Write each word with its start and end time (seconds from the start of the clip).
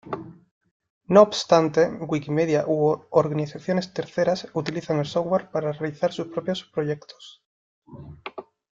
No 1.05 1.21
obstante, 1.21 1.85
Wikimedia 2.09 2.63
u 2.65 2.97
organizaciones 3.11 3.93
terceras 3.93 4.47
utilizan 4.55 4.97
el 4.97 5.05
software 5.05 5.51
para 5.51 5.73
realizar 5.73 6.11
sus 6.11 6.25
propios 6.25 6.63
proyectos. 6.63 7.43